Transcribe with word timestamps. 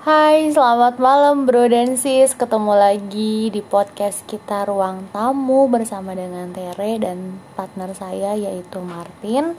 Hai, 0.00 0.48
selamat 0.48 0.96
malam 0.96 1.44
bro 1.44 1.68
dan 1.68 1.92
sis 1.92 2.32
Ketemu 2.32 2.72
lagi 2.72 3.52
di 3.52 3.60
podcast 3.60 4.24
kita 4.24 4.64
Ruang 4.64 5.12
Tamu 5.12 5.68
Bersama 5.68 6.16
dengan 6.16 6.48
Tere 6.56 6.96
dan 6.96 7.36
partner 7.52 7.92
saya 7.92 8.32
yaitu 8.32 8.80
Martin 8.80 9.52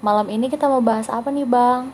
Malam 0.00 0.32
ini 0.32 0.48
kita 0.48 0.64
mau 0.64 0.80
bahas 0.80 1.12
apa 1.12 1.28
nih 1.28 1.44
bang? 1.44 1.92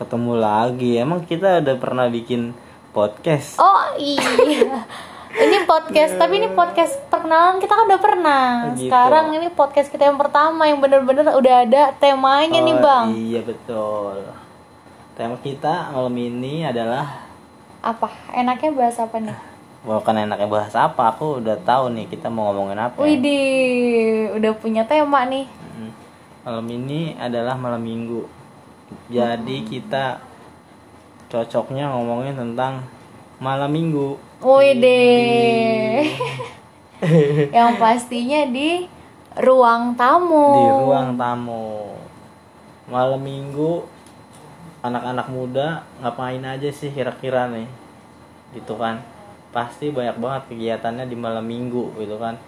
Ketemu 0.00 0.32
lagi. 0.36 0.96
Emang 0.96 1.24
kita 1.24 1.60
udah 1.60 1.76
pernah 1.76 2.08
bikin 2.08 2.56
podcast? 2.96 3.60
Oh 3.60 3.92
iya 4.00 4.24
Ini 5.28 5.68
podcast, 5.68 6.16
tapi 6.16 6.40
ini 6.40 6.48
podcast 6.56 7.04
perkenalan 7.12 7.60
kita 7.60 7.76
kan 7.76 7.84
udah 7.84 8.00
pernah 8.00 8.44
Gitu. 8.72 8.88
Sekarang 8.88 9.36
ini 9.36 9.52
podcast 9.52 9.92
kita 9.92 10.08
yang 10.08 10.16
pertama 10.16 10.64
Yang 10.64 10.88
bener-bener 10.88 11.36
udah 11.36 11.54
ada 11.68 11.92
temanya 12.00 12.64
nih 12.64 12.76
Oh, 12.76 12.80
bang 12.80 13.06
Iya 13.12 13.40
betul. 13.44 14.47
Tema 15.18 15.34
kita 15.42 15.90
malam 15.90 16.14
ini 16.14 16.62
adalah 16.62 17.26
Apa? 17.82 18.06
Enaknya 18.30 18.70
bahas 18.70 19.02
apa 19.02 19.18
nih? 19.18 19.34
bukan 19.82 20.14
enaknya 20.14 20.46
bahas 20.46 20.74
apa. 20.78 21.10
Aku 21.10 21.42
udah 21.42 21.58
tahu 21.66 21.90
nih 21.90 22.06
kita 22.06 22.30
mau 22.30 22.54
ngomongin 22.54 22.78
apa. 22.78 23.02
ya. 23.02 23.18
Widih, 23.18 24.38
udah 24.38 24.52
punya 24.54 24.86
tema 24.86 25.26
nih. 25.26 25.50
Malam 26.46 26.66
ini 26.70 27.18
adalah 27.18 27.58
malam 27.58 27.82
minggu. 27.82 28.30
Jadi 29.10 29.66
kita 29.66 30.22
cocoknya 31.26 31.90
ngomongin 31.90 32.38
tentang 32.38 32.86
malam 33.42 33.74
minggu. 33.74 34.14
Widih 34.38 36.14
Yang 37.58 37.70
pastinya 37.82 38.46
di 38.46 38.86
ruang 39.38 39.94
tamu 39.94 40.50
di 40.50 40.66
ruang 40.82 41.10
tamu 41.14 41.94
malam 42.90 43.20
minggu 43.22 43.86
anak-anak 44.84 45.26
muda 45.30 45.86
ngapain 46.02 46.42
aja 46.42 46.70
sih 46.70 46.92
kira-kira 46.92 47.50
nih? 47.50 47.68
Gitu 48.54 48.74
kan. 48.74 49.02
Pasti 49.50 49.90
banyak 49.90 50.16
banget 50.20 50.42
kegiatannya 50.52 51.08
di 51.08 51.16
malam 51.16 51.44
minggu 51.44 51.96
gitu 51.98 52.16
kan. 52.16 52.38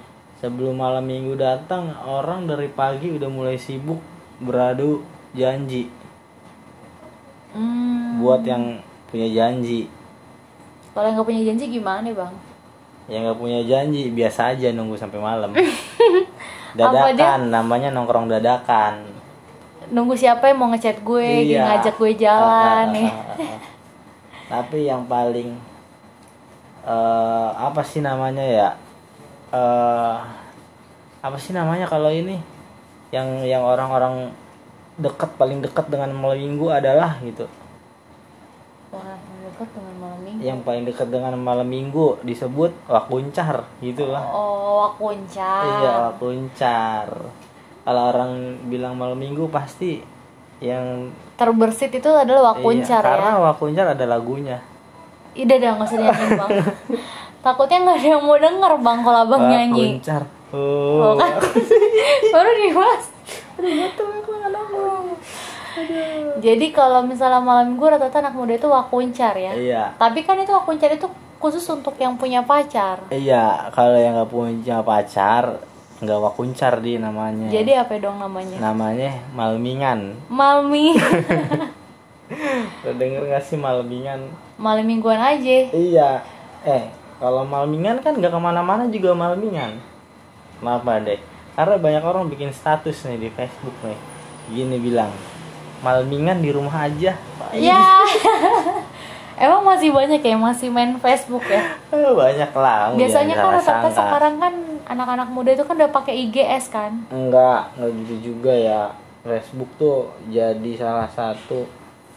Sebelum 0.40 0.80
malam 0.80 1.04
minggu 1.04 1.36
datang 1.36 1.92
orang 2.04 2.48
dari 2.48 2.72
pagi 2.72 3.12
udah 3.12 3.28
mulai 3.28 3.60
sibuk 3.60 4.00
beradu 4.40 5.04
janji. 5.36 5.92
Hmm, 7.52 8.22
buat 8.22 8.46
yang 8.46 8.80
punya 9.10 9.28
janji. 9.28 9.90
Kalau 10.90 11.06
yang 11.06 11.18
gak 11.20 11.28
punya 11.28 11.42
janji 11.44 11.64
gimana 11.68 12.08
bang? 12.10 12.34
yang 13.10 13.26
nggak 13.26 13.38
punya 13.42 13.60
janji 13.66 14.06
biasa 14.14 14.54
aja 14.54 14.70
nunggu 14.70 14.94
sampai 14.94 15.18
malam. 15.18 15.50
Dadakan 16.78 17.50
namanya 17.50 17.90
nongkrong 17.90 18.30
dadakan 18.30 19.02
Nunggu 19.90 20.14
siapa 20.14 20.46
yang 20.46 20.58
mau 20.58 20.70
ngechat 20.70 21.02
gue, 21.02 21.50
Iya. 21.50 21.66
ngajak 21.66 21.94
gue 21.98 22.12
jalan 22.14 22.46
Ah, 22.46 22.86
ah, 22.86 22.94
nih 22.94 23.10
ah, 23.10 23.34
ah. 23.34 23.60
Tapi 24.50 24.78
yang 24.86 25.02
paling 25.04 25.50
eh 26.80 27.48
apa 27.52 27.82
sih 27.82 28.00
namanya 28.00 28.40
ya? 28.42 28.68
eh 29.50 30.14
apa 31.20 31.36
sih 31.36 31.50
namanya 31.50 31.84
kalau 31.84 32.08
ini? 32.08 32.38
Yang 33.10 33.28
yang 33.44 33.62
orang-orang 33.62 34.30
dekat 34.96 35.34
paling 35.34 35.58
dekat 35.58 35.90
dengan 35.90 36.14
malam 36.14 36.38
minggu 36.38 36.70
adalah 36.70 37.18
gitu. 37.20 37.50
Wah, 38.90 39.18
dekat 39.44 39.68
dengan 39.70 39.94
malam 39.98 40.20
minggu 40.22 40.40
Yang 40.42 40.58
paling 40.62 40.84
dekat 40.86 41.08
dengan 41.10 41.34
malam 41.36 41.66
minggu 41.66 42.06
disebut 42.22 42.70
wakuncar 42.86 43.66
gitu 43.80 44.06
lah. 44.06 44.22
Oh, 44.24 44.86
wakuncar 44.86 45.62
Iya, 45.66 45.92
wakuncar. 46.10 47.06
Kalau 47.90 48.14
orang 48.14 48.54
bilang 48.70 48.94
malam 48.94 49.18
minggu 49.18 49.50
pasti 49.50 49.98
yang 50.62 51.10
Terbersit 51.34 51.90
itu 51.90 52.06
adalah 52.06 52.54
wakuncar 52.54 53.02
iya, 53.02 53.10
karena 53.18 53.30
ya 53.34 53.38
wakuncar 53.50 53.86
ada 53.98 54.06
lagunya. 54.06 54.62
Ida 55.34 55.58
dah 55.58 55.74
gak 55.74 55.90
usah 55.90 55.98
nyanyi 55.98 56.26
bang 56.38 56.50
Takutnya 57.50 57.82
gak 57.82 57.98
ada 57.98 58.06
yang 58.14 58.22
mau 58.22 58.38
denger 58.38 58.72
bang 58.78 58.98
kalau 59.02 59.18
abang 59.26 59.42
nyanyi 59.50 59.98
Wakuncar. 59.98 60.22
Oh, 60.54 61.02
Oh. 61.02 61.14
kan? 61.18 61.34
Baru 62.38 62.50
dibahas 62.62 63.06
Jadi 66.38 66.66
kalau 66.70 67.02
misalnya 67.02 67.42
malam 67.42 67.74
minggu 67.74 67.90
rata-rata 67.90 68.22
anak 68.22 68.38
muda 68.38 68.54
itu 68.54 68.70
wakuncar 68.70 69.34
ya. 69.34 69.52
Iya. 69.58 69.82
Tapi 69.98 70.22
kan 70.22 70.38
itu 70.38 70.54
wakuncar 70.54 70.94
itu 70.94 71.10
khusus 71.42 71.66
untuk 71.66 71.98
yang 71.98 72.14
punya 72.14 72.46
pacar. 72.46 73.02
Iya, 73.10 73.74
kalau 73.74 73.98
yang 73.98 74.14
nggak 74.14 74.30
punya 74.30 74.78
pacar, 74.86 75.58
nggak 76.00 76.18
wakuncar 76.20 76.80
di 76.80 76.96
namanya. 76.96 77.52
Jadi 77.52 77.76
apa 77.76 77.92
dong 78.00 78.16
namanya? 78.16 78.56
namanya 78.56 79.12
malmingan. 79.36 80.16
Malmi. 80.32 80.96
Lo 82.84 82.90
denger 82.96 83.28
nggak 83.28 83.44
sih 83.44 83.60
malmingan? 83.60 84.32
malam 84.60 84.84
mingguan 84.84 85.16
aja. 85.16 85.72
Iya. 85.72 86.20
Eh, 86.64 86.84
kalau 87.16 87.48
malmingan 87.48 88.04
kan 88.04 88.12
nggak 88.12 88.32
ke 88.32 88.40
mana-mana 88.40 88.88
juga 88.92 89.16
malmingan. 89.16 89.80
Kenapa 90.60 91.00
deh? 91.00 91.20
Karena 91.56 91.76
banyak 91.80 92.04
orang 92.04 92.28
bikin 92.28 92.52
status 92.52 93.08
nih 93.08 93.16
di 93.16 93.28
Facebook 93.32 93.76
nih. 93.80 93.98
Gini 94.52 94.76
bilang, 94.76 95.12
malmingan 95.80 96.40
di 96.44 96.52
rumah 96.52 96.88
aja. 96.88 97.16
Ya. 97.56 97.80
Emang 99.40 99.64
masih 99.64 99.88
banyak 99.88 100.20
ya 100.20 100.36
masih 100.36 100.68
main 100.68 101.00
Facebook 101.00 101.48
ya. 101.48 101.64
Eh, 101.96 102.12
banyak 102.12 102.52
lah. 102.52 102.92
Biasanya 102.92 103.34
kan 103.40 103.56
rata-rata 103.56 103.88
sekarang 103.88 104.34
kan 104.36 104.54
anak-anak 104.84 105.28
muda 105.32 105.56
itu 105.56 105.64
kan 105.64 105.80
udah 105.80 105.88
pakai 105.88 106.28
IGS 106.28 106.68
kan. 106.68 106.92
Enggak, 107.08 107.72
enggak 107.80 107.90
gitu 108.04 108.14
juga 108.36 108.52
ya. 108.52 108.92
Facebook 109.24 109.72
tuh 109.80 110.12
jadi 110.28 110.72
salah 110.76 111.08
satu 111.08 111.64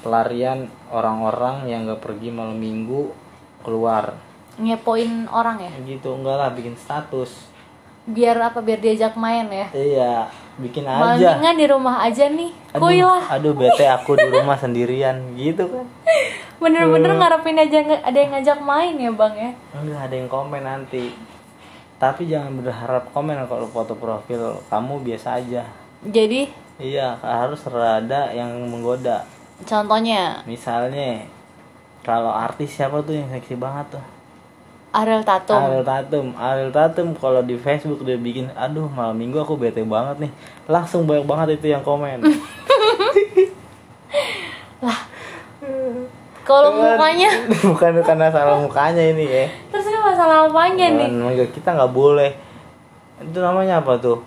pelarian 0.03 0.67
orang-orang 0.91 1.71
yang 1.71 1.87
nggak 1.87 2.03
pergi 2.03 2.27
malam 2.27 2.59
minggu 2.59 3.15
keluar. 3.63 4.19
Ngepoin 4.59 5.31
orang 5.31 5.63
ya. 5.63 5.71
Gitu, 5.79 6.11
enggak 6.11 6.35
lah 6.35 6.51
bikin 6.51 6.75
status. 6.75 7.31
Biar 8.03 8.35
apa? 8.35 8.59
Biar 8.59 8.83
diajak 8.83 9.15
main 9.15 9.47
ya. 9.47 9.67
Iya, 9.71 10.13
bikin 10.59 10.83
aja. 10.83 11.39
mingguan 11.39 11.55
di 11.55 11.67
rumah 11.71 12.03
aja 12.03 12.27
nih. 12.27 12.51
Aduh, 12.75 12.83
Kuy 12.83 12.99
lah. 12.99 13.23
aduh 13.31 13.55
bete 13.55 13.87
aku 13.87 14.19
di 14.19 14.27
rumah 14.27 14.59
sendirian 14.59 15.39
gitu 15.39 15.71
kan. 15.71 15.87
Bener-bener 16.63 17.11
ngarepin 17.19 17.59
aja 17.59 17.77
ada 17.99 18.15
yang 18.15 18.31
ngajak 18.31 18.59
main 18.63 18.95
ya 18.95 19.11
bang 19.11 19.33
ya. 19.35 19.51
Enggak 19.75 20.01
ada 20.07 20.15
yang 20.15 20.29
komen 20.31 20.63
nanti. 20.63 21.11
Tapi 21.99 22.31
jangan 22.31 22.55
berharap 22.63 23.03
komen 23.11 23.35
kalau 23.51 23.67
foto 23.67 23.99
profil 23.99 24.63
kamu 24.71 25.03
biasa 25.03 25.43
aja. 25.43 25.67
Jadi 26.07 26.47
Iya, 26.79 27.19
harus 27.21 27.61
rada 27.69 28.33
yang 28.33 28.49
menggoda. 28.65 29.27
contohnya 29.63 30.41
Misalnya 30.49 31.23
kalau 32.01 32.33
artis 32.33 32.75
siapa 32.75 32.99
tuh 33.05 33.15
yang 33.15 33.29
seksi 33.29 33.55
banget 33.55 33.95
tuh? 33.95 34.05
Ariel 34.93 35.25
Tatum. 35.25 35.57
Ariel 35.57 35.81
Tatum, 35.81 36.27
Ariel 36.37 36.69
Tatum 36.69 37.07
kalau 37.17 37.41
di 37.41 37.57
Facebook 37.57 38.05
dia 38.05 38.13
bikin, 38.13 38.51
aduh 38.53 38.85
malam 38.93 39.17
minggu 39.17 39.41
aku 39.41 39.57
bete 39.57 39.81
banget 39.81 40.29
nih, 40.29 40.31
langsung 40.69 41.09
banyak 41.09 41.25
banget 41.25 41.57
itu 41.57 41.73
yang 41.73 41.81
komen. 41.81 42.21
Kalau 46.43 46.75
mukanya 46.75 47.29
bukan 47.71 47.91
karena 48.03 48.27
salah 48.27 48.59
mukanya 48.59 48.99
ini 48.99 49.25
ya. 49.25 49.45
terus 49.71 49.87
ini 49.87 49.99
masalah 49.99 50.51
apanya 50.51 50.87
nih? 50.91 51.09
Kita 51.55 51.71
nggak 51.71 51.93
boleh. 51.95 52.35
Itu 53.23 53.39
namanya 53.39 53.79
apa 53.79 53.95
tuh? 53.95 54.19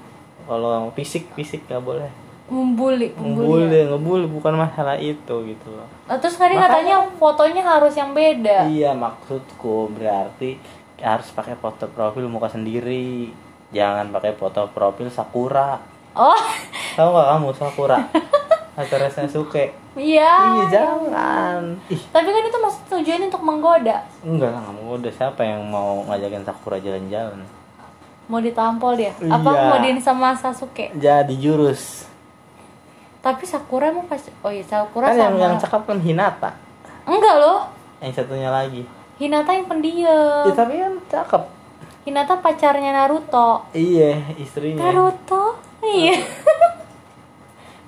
Kalau 0.49 0.89
fisik 0.97 1.29
fisik 1.37 1.69
nggak 1.69 1.85
boleh. 1.85 2.09
Membuli, 2.47 3.11
membuli. 3.19 3.85
Ngebully 3.85 4.27
bukan 4.31 4.55
masalah 4.55 4.97
itu 4.97 5.35
gitu 5.45 5.69
loh. 5.69 5.85
Nah, 6.07 6.17
terus 6.17 6.39
tadi 6.39 6.55
katanya 6.55 7.05
fotonya 7.21 7.61
harus 7.61 7.93
yang 7.93 8.15
beda. 8.17 8.71
Iya 8.71 8.95
maksudku 8.97 9.93
berarti 9.93 10.57
harus 11.03 11.29
pakai 11.37 11.59
foto 11.59 11.85
profil 11.93 12.31
muka 12.33 12.49
sendiri. 12.49 13.29
Jangan 13.75 14.09
pakai 14.15 14.33
foto 14.39 14.65
profil 14.73 15.13
Sakura. 15.13 15.77
Oh, 16.17 16.43
Tahu 16.97 17.09
nggak 17.13 17.29
kamu 17.29 17.49
Sakura? 17.53 17.99
Atau 18.77 19.01
Sasuke? 19.09 19.73
iya. 19.97 20.29
Iya 20.53 20.65
jangan. 20.69 21.81
Ih 21.89 21.97
Tapi 22.13 22.29
kan 22.29 22.45
itu 22.45 22.59
maksud 22.61 22.83
tujuannya 22.93 23.27
untuk 23.27 23.41
menggoda. 23.41 24.05
enggak 24.21 24.53
lah 24.53 24.69
udah 24.69 25.13
siapa 25.13 25.41
yang 25.41 25.65
mau 25.65 26.05
ngajakin 26.05 26.45
Sakura 26.45 26.77
jalan-jalan? 26.77 27.41
Mau 28.29 28.37
ditampol 28.37 28.93
dia. 28.95 29.17
Apa 29.17 29.49
Iya. 29.49 29.65
mau 29.65 29.79
din 29.81 29.97
sama 29.97 30.37
Sasuke? 30.37 30.93
Jadi 30.93 31.35
jurus. 31.37 32.05
Tapi 33.19 33.43
Sakura 33.43 33.89
emang 33.89 34.05
pas 34.05 34.21
Oh 34.45 34.53
iya, 34.53 34.63
Sakura 34.63 35.09
Kan 35.09 35.17
yang 35.17 35.33
sama 35.33 35.43
yang 35.43 35.55
cakep 35.57 35.83
kan 35.83 35.99
Hinata. 35.99 36.51
Enggak 37.09 37.37
loh. 37.41 37.61
Yang 37.99 38.13
satunya 38.21 38.51
lagi. 38.53 38.85
Hinata 39.17 39.51
yang 39.51 39.65
pendiam. 39.65 40.45
Ya, 40.45 40.53
tapi 40.53 40.75
kan 40.77 40.93
cakep. 41.09 41.43
Hinata 42.05 42.39
pacarnya 42.39 42.93
Naruto. 42.93 43.65
Iya 43.73 44.37
istrinya. 44.37 44.85
Naruto? 44.85 45.57
Iya. 45.81 46.21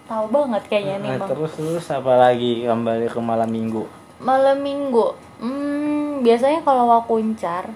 Tahu 0.09 0.27
banget 0.27 0.63
kayaknya 0.67 0.97
nih, 0.99 1.11
Nah, 1.11 1.19
Bang. 1.21 1.29
terus 1.31 1.53
terus 1.53 1.87
apa 1.89 2.17
lagi 2.17 2.65
kembali 2.65 3.07
ke 3.07 3.21
malam 3.21 3.47
minggu? 3.47 3.85
Malam 4.19 4.59
Minggu. 4.59 5.15
Hmm, 5.39 6.19
biasanya 6.21 6.61
kalau 6.61 6.91
wakuncar, 6.91 7.71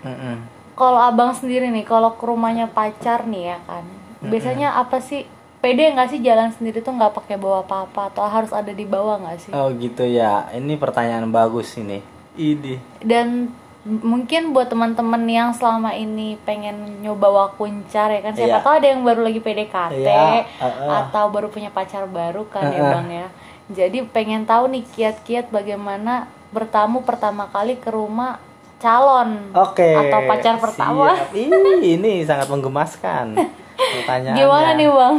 Mm-mm. 0.00 0.46
kalau 0.72 1.02
Abang 1.02 1.34
sendiri 1.34 1.66
nih, 1.66 1.82
kalau 1.82 2.14
ke 2.14 2.22
rumahnya 2.22 2.70
pacar 2.70 3.26
nih 3.26 3.50
ya 3.50 3.58
kan. 3.66 3.82
Biasanya 4.20 4.76
apa 4.76 5.00
sih 5.00 5.26
pede 5.58 5.90
nggak 5.90 6.08
sih 6.08 6.20
jalan 6.20 6.52
sendiri 6.52 6.78
tuh 6.78 6.92
nggak 6.92 7.10
pakai 7.10 7.34
bawa 7.34 7.60
apa-apa 7.60 8.08
atau 8.08 8.22
harus 8.22 8.52
ada 8.52 8.70
di 8.70 8.84
bawah 8.84 9.18
nggak 9.18 9.38
sih 9.40 9.50
Oh 9.50 9.66
gitu 9.72 10.04
ya. 10.04 10.46
Ini 10.52 10.76
pertanyaan 10.76 11.26
bagus 11.26 11.74
ini. 11.74 11.98
Ini. 12.32 13.02
dan 13.02 13.50
mungkin 13.82 14.52
buat 14.52 14.68
teman-teman 14.68 15.24
yang 15.24 15.50
selama 15.50 15.90
ini 15.90 16.36
pengen 16.40 17.00
nyoba 17.00 17.26
wakuncar 17.26 18.08
ya 18.08 18.20
kan 18.20 18.32
siapa 18.32 18.50
Iya. 18.50 18.60
tahu 18.60 18.74
ada 18.74 18.88
yang 18.88 19.00
baru 19.00 19.20
lagi 19.22 19.40
PDKT 19.40 19.92
Iya, 19.96 20.44
uh-uh. 20.58 20.88
atau 21.00 21.24
baru 21.28 21.48
punya 21.48 21.68
pacar 21.68 22.04
baru 22.04 22.44
kan 22.44 22.68
ya 22.68 22.76
Uh-uh. 22.76 22.92
bang 22.94 23.08
ya 23.10 23.26
jadi 23.70 23.98
pengen 24.04 24.44
tahu 24.44 24.68
nih 24.68 24.84
kiat-kiat 24.86 25.48
bagaimana 25.48 26.24
bertamu 26.50 27.00
pertama 27.00 27.46
kali 27.46 27.74
ke 27.74 27.88
rumah 27.88 28.36
calon 28.76 29.48
Oke. 29.52 29.86
atau 29.86 30.20
pacar 30.24 30.56
pertama 30.56 31.14
Siap. 31.14 31.32
Ih, 31.32 31.48
ini 31.90 32.20
sangat 32.20 32.48
menggemaskan. 32.48 33.36
Pertanyaannya. 33.96 34.36
gimana 34.36 34.70
nih 34.74 34.88
bang 34.88 35.16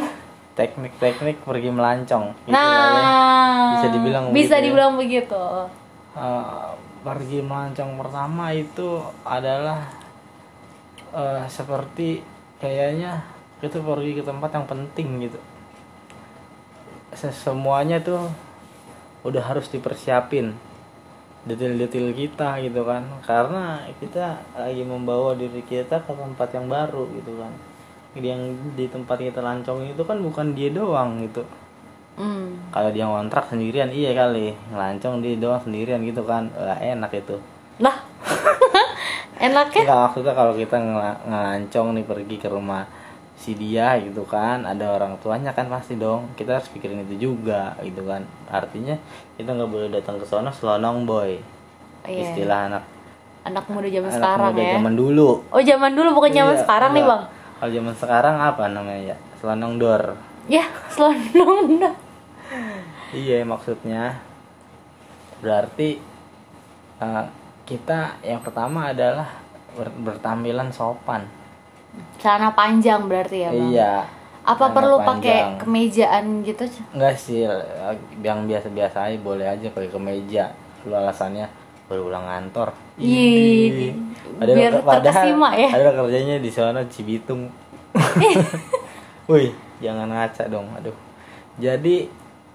Teknik-teknik 0.52 1.42
pergi 1.42 1.70
melancong. 1.70 2.36
Gitu 2.40 2.52
nah 2.52 2.68
ya. 2.92 3.74
Bisa 3.74 3.88
dibilang 3.90 4.24
bisa 4.28 4.36
begitu 4.36 4.54
ya. 4.54 4.62
dibilang 4.62 4.94
begitu 4.96 5.44
Eh, 6.12 6.70
pergi 7.02 7.42
melancong 7.42 7.98
pertama 7.98 8.54
itu 8.54 9.02
adalah 9.26 9.90
eh, 11.14 11.44
seperti 11.50 12.22
kayaknya 12.62 13.26
itu 13.62 13.78
pergi 13.82 14.12
ke 14.18 14.24
tempat 14.26 14.50
yang 14.54 14.66
penting 14.70 15.30
gitu. 15.30 15.40
Se- 17.14 17.36
semuanya 17.36 18.02
tuh 18.02 18.30
udah 19.22 19.44
harus 19.44 19.70
dipersiapin 19.70 20.54
detail-detail 21.46 22.14
kita 22.14 22.62
gitu 22.66 22.82
kan. 22.86 23.04
Karena 23.26 23.82
kita 23.98 24.42
lagi 24.54 24.86
membawa 24.86 25.34
diri 25.34 25.62
kita 25.66 26.06
ke 26.06 26.12
tempat 26.14 26.50
yang 26.54 26.70
baru 26.70 27.10
gitu 27.18 27.34
kan. 27.38 27.54
Yang 28.18 28.42
di 28.78 28.86
tempat 28.90 29.18
kita 29.18 29.42
lancong 29.42 29.90
itu 29.90 30.04
kan 30.06 30.18
bukan 30.22 30.54
dia 30.54 30.70
doang 30.70 31.24
gitu 31.26 31.46
hmm. 32.16 32.74
kalau 32.74 32.90
dia 32.90 33.06
ngontrak 33.06 33.48
sendirian 33.48 33.92
iya 33.92 34.12
kali. 34.12 34.56
Ngelancong 34.72 35.22
dia 35.22 35.36
doang 35.38 35.62
sendirian 35.62 36.02
gitu 36.02 36.24
kan. 36.24 36.52
Lah, 36.56 36.80
enak 36.80 37.12
itu. 37.16 37.36
Lah. 37.80 37.96
Enaknya? 39.42 39.82
Enggak 39.84 40.00
maksudnya 40.10 40.34
kalau 40.38 40.54
kita 40.54 40.76
ngela- 40.78 41.22
ngelancong 41.26 41.88
nih 41.98 42.06
pergi 42.06 42.36
ke 42.38 42.48
rumah 42.48 42.86
si 43.42 43.58
dia 43.58 43.98
gitu 43.98 44.22
kan 44.22 44.62
ada 44.70 44.86
orang 44.94 45.18
tuanya 45.18 45.50
kan 45.50 45.66
pasti 45.66 45.98
dong. 45.98 46.30
Kita 46.38 46.62
harus 46.62 46.70
pikirin 46.70 47.02
itu 47.10 47.30
juga 47.32 47.74
gitu 47.82 48.06
kan. 48.06 48.22
Artinya 48.46 48.94
kita 49.34 49.58
nggak 49.58 49.70
boleh 49.70 49.90
datang 49.90 50.22
ke 50.22 50.26
sono 50.30 50.54
selonong 50.54 51.10
boy. 51.10 51.42
Iya. 52.02 52.34
istilah 52.34 52.60
anak 52.66 52.84
anak 53.42 53.66
muda 53.70 53.86
zaman 53.90 54.10
anak 54.10 54.18
sekarang 54.18 54.54
muda 54.54 54.62
ya. 54.62 54.74
zaman 54.78 54.94
dulu. 54.98 55.30
Oh 55.50 55.62
zaman 55.62 55.92
dulu 55.94 56.10
bukan 56.18 56.32
zaman 56.34 56.54
Iya, 56.54 56.62
sekarang 56.66 56.92
nih 56.94 57.02
enggak. 57.02 57.14
bang? 57.14 57.24
Kalau 57.58 57.72
zaman 57.78 57.94
sekarang 57.98 58.36
apa 58.38 58.64
namanya 58.70 59.02
ya? 59.14 59.18
Selonong 59.42 59.74
dor. 59.78 60.04
Ya 60.46 60.66
selondong 60.94 61.78
dah. 61.82 61.94
Iya 63.12 63.44
maksudnya 63.44 64.16
berarti 65.38 66.00
eh, 66.98 67.26
kita 67.64 68.22
yang 68.22 68.40
pertama 68.40 68.90
adalah 68.90 69.28
ber- 69.74 69.98
bertampilan 70.02 70.70
sopan. 70.70 71.26
celana 72.16 72.52
panjang 72.52 73.04
berarti 73.04 73.38
ya 73.38 73.50
bang 73.52 73.68
Iya. 73.68 73.94
apa 74.42 74.66
perlu 74.72 75.04
pakai 75.04 75.60
kemejaan 75.60 76.40
gitu 76.42 76.64
Enggak 76.90 77.16
sih, 77.16 77.44
eh, 77.44 77.96
yang 78.22 78.48
biasa-biasa 78.48 79.06
aja 79.06 79.18
boleh 79.20 79.44
aja 79.46 79.68
pakai 79.68 79.92
kemeja. 79.92 80.56
Lu 80.82 80.94
alasannya 80.94 81.52
baru 81.86 82.08
pulang 82.08 82.24
kantor. 82.24 82.72
Ih, 82.96 83.92
Ih. 83.92 83.94
Padahal- 84.34 84.56
biar 84.56 84.74
padahal- 84.80 85.04
terkesima 85.04 85.50
ya. 85.54 85.70
Padahal 85.70 85.94
kerjanya 86.00 86.36
di 86.40 86.48
sana 86.50 86.80
Cibitung. 86.88 87.52
Wih, 89.28 89.52
jangan 89.78 90.08
ngaca 90.08 90.44
dong. 90.48 90.68
Aduh. 90.74 90.96
Jadi 91.60 92.08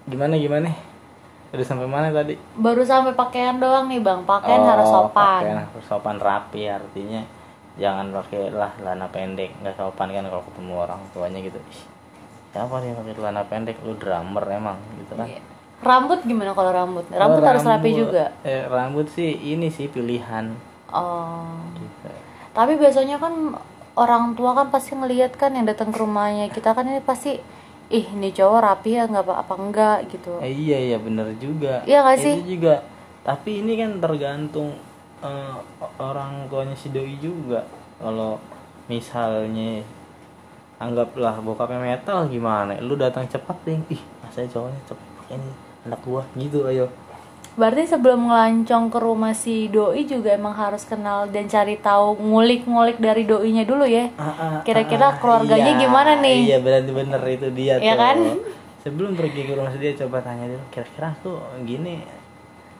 gimana 0.07 0.33
gimana? 0.35 0.71
Udah 1.47 1.63
sampai 1.63 1.87
mana 1.87 2.11
tadi? 2.11 2.35
baru 2.55 2.83
sampai 2.83 3.13
pakaian 3.13 3.55
doang 3.55 3.87
nih 3.87 3.99
bang. 3.99 4.23
Pakaian 4.23 4.63
harus 4.65 4.83
Oh, 4.85 5.07
sopan. 5.07 5.41
pakaian 5.41 5.59
harus 5.61 5.85
sopan 5.85 6.17
rapi. 6.17 6.61
Artinya 6.65 7.21
jangan 7.75 8.11
pakai 8.13 8.51
lah 8.51 8.71
celana 8.73 9.07
pendek. 9.07 9.55
Nggak 9.57 9.75
sopan 9.75 10.09
kan 10.09 10.25
kalau 10.25 10.43
ketemu 10.43 10.73
orang 10.77 10.99
tuanya 11.11 11.39
gitu. 11.39 11.59
Ih, 11.61 11.81
siapa 12.49 12.75
nih 12.77 12.91
pakai 12.93 13.13
celana 13.13 13.41
pendek? 13.43 13.79
Lu 13.81 13.95
drummer 13.95 14.43
emang 14.45 14.77
gitu 14.97 15.13
kan? 15.13 15.27
Iya. 15.27 15.41
rambut 15.77 16.25
gimana 16.25 16.51
kalau 16.51 16.73
rambut? 16.73 17.05
Rambut 17.07 17.37
Oh, 17.37 17.47
harus 17.47 17.61
rapi 17.61 17.69
rambut- 17.87 18.01
juga? 18.09 18.25
Eh, 18.41 18.65
rambut 18.65 19.07
sih 19.07 19.29
ini 19.29 19.69
sih 19.69 19.85
pilihan. 19.85 20.57
Oh. 20.89 21.45
Gitu. 21.71 22.09
Tapi 22.49 22.73
biasanya 22.75 23.21
kan 23.21 23.53
orang 23.93 24.33
tua 24.33 24.51
kan 24.51 24.67
pasti 24.67 24.91
ngelihat 24.91 25.37
kan 25.37 25.53
yang 25.53 25.63
datang 25.63 25.93
ke 25.93 26.01
rumahnya. 26.01 26.49
Kita 26.49 26.73
kan 26.73 26.81
ini 26.83 26.97
pasti 26.99 27.37
ih 27.87 28.05
ini 28.19 28.29
cowok 28.35 28.59
rapi 28.59 28.99
ya 28.99 29.07
nggak 29.07 29.23
apa 29.23 29.35
apa 29.43 29.53
enggak 29.55 29.97
gitu. 30.11 30.31
Eh, 30.43 30.51
iya 30.51 30.77
iya 30.77 30.97
bener 30.99 31.31
juga. 31.39 31.83
Iya 31.87 32.03
nggak 32.03 32.17
sih? 32.19 32.35
itu 32.43 32.59
juga. 32.59 32.83
Tapi 33.23 33.63
ini 33.63 33.73
kan 33.79 33.91
tergantung 34.03 34.75
eh, 35.23 35.57
orang 35.99 36.51
tuanya 36.51 36.75
si 36.75 36.91
doi 36.91 37.15
juga. 37.19 37.63
Kalau 37.97 38.39
misalnya 38.91 39.81
anggaplah 40.77 41.39
bokapnya 41.41 41.79
metal 41.79 42.27
gimana? 42.27 42.75
Lu 42.83 42.99
datang 42.99 43.25
cepat 43.25 43.55
nih 43.63 43.97
ih 43.97 44.01
masa 44.19 44.43
cowoknya 44.45 44.81
cepet 44.85 45.07
ini? 45.33 45.51
Anak 45.87 46.03
gua 46.03 46.27
gitu 46.35 46.67
ayo 46.67 46.91
berarti 47.57 47.89
sebelum 47.89 48.29
ngelancong 48.29 48.93
ke 48.93 48.99
rumah 49.01 49.33
si 49.33 49.65
doi 49.65 50.05
juga 50.05 50.37
emang 50.37 50.53
harus 50.53 50.85
kenal 50.85 51.25
dan 51.25 51.49
cari 51.49 51.73
tahu 51.73 52.13
ngulik-ngulik 52.21 53.01
dari 53.01 53.25
doinya 53.25 53.65
dulu 53.65 53.81
ya 53.89 54.13
Kira-kira 54.61 55.17
keluarganya 55.17 55.73
iya, 55.73 55.81
gimana 55.81 56.11
nih? 56.21 56.39
iya 56.53 56.57
berarti 56.61 56.91
bener 56.93 57.21
itu 57.25 57.47
dia 57.57 57.81
Iya 57.81 57.97
tuh 57.97 57.97
kan? 57.97 58.17
sebelum 58.85 59.11
pergi 59.17 59.41
ke 59.43 59.53
rumah 59.57 59.73
dia 59.73 59.91
coba 59.97 60.21
tanya 60.21 60.45
dulu 60.45 60.63
kira-kira 60.69 61.09
tuh 61.25 61.41
gini 61.65 62.05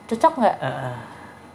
cocok 0.08 0.34
nggak 0.46 0.56
ah, 0.62 0.70
ah, 0.70 0.98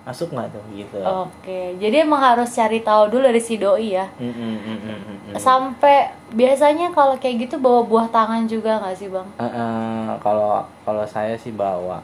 masuk 0.02 0.28
nggak 0.34 0.48
tuh 0.50 0.62
gitu 0.75 0.98
Oke, 1.00 1.78
jadi 1.78 2.02
emang 2.02 2.20
harus 2.20 2.50
cari 2.50 2.82
tahu 2.82 3.06
dulu 3.06 3.30
dari 3.30 3.38
si 3.38 3.54
doi 3.54 3.94
ya. 3.96 4.10
Mm, 4.18 4.28
mm, 4.28 4.34
mm, 4.34 4.58
mm, 4.58 4.78
mm, 4.82 5.16
mm. 5.30 5.34
Sampai 5.38 6.10
biasanya 6.34 6.90
kalau 6.90 7.14
kayak 7.16 7.46
gitu 7.48 7.62
bawa 7.62 7.86
buah 7.86 8.10
tangan 8.10 8.50
juga 8.50 8.82
nggak 8.82 8.96
sih 8.98 9.08
bang? 9.08 9.25
Eh, 9.38 9.46
eh, 9.46 10.08
kalau 10.20 10.66
kalau 10.82 11.06
saya 11.06 11.38
sih 11.38 11.54
bawa 11.54 12.02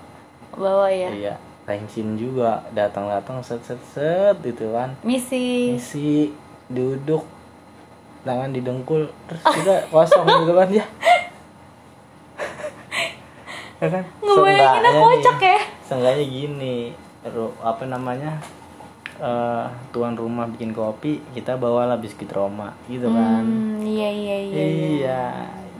Bawa 0.58 0.86
ya. 0.88 1.08
iya 1.08 1.34
tensin 1.64 2.14
juga 2.14 2.64
datang-datang 2.72 3.38
set 3.40 3.60
set 3.60 3.78
set 3.86 4.36
gitu 4.40 4.72
kan 4.72 4.92
Misi. 5.00 5.72
isi 5.72 6.32
duduk 6.66 7.22
tangan 8.20 8.50
didengkul 8.50 9.06
terus 9.24 9.42
kita 9.44 9.86
kosong 9.86 10.24
gitu 10.42 10.52
kan 10.52 10.68
ya 10.70 10.84
ya 13.78 13.88
kan 13.88 14.04
Ngebayanginnya 14.18 14.90
kocak 14.96 15.38
ya. 15.40 15.58
seenggaknya 15.80 16.24
gini 16.24 16.76
ru- 17.24 17.54
apa 17.60 17.84
namanya 17.84 18.42
eh, 19.16 19.64
tuan 19.88 20.12
rumah 20.12 20.48
bikin 20.48 20.72
kopi 20.72 21.22
kita 21.30 21.54
bawalah 21.54 21.94
biskuit 21.94 22.26
Roma 22.28 22.74
gitu 22.86 23.06
kan 23.06 23.44
Hmm, 23.44 23.78
iya 23.80 24.08
iya 24.10 24.36
iya. 24.40 24.56
iya. 24.56 24.66
Iya, 24.98 25.22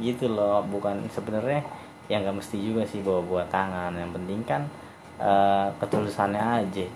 gitu 0.01 0.31
loh. 0.31 0.63
Bukan 0.65 1.11
sebenarnya 1.11 1.67
yang 2.09 2.25
nggak 2.25 2.37
mesti 2.41 2.57
juga 2.57 2.83
sih 2.89 3.05
bawa 3.05 3.21
buat 3.23 3.47
tangan. 3.49 3.93
Yang 3.95 4.11
penting 4.17 4.41
kan 4.45 4.63
eh, 5.21 5.67
ketulusannya 5.81 6.41
aja. 6.41 6.87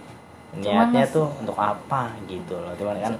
Niatnya 0.53 1.05
tuh 1.09 1.29
untuk 1.41 1.57
apa 1.57 2.13
gitu 2.29 2.57
loh. 2.57 2.73
Cuman 2.77 2.97
kan 3.01 3.15